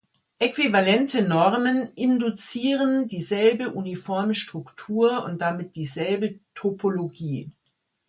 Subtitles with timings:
[0.39, 7.51] Äquivalente Normen induzieren dieselbe uniforme Struktur und damit dieselbe Topologie.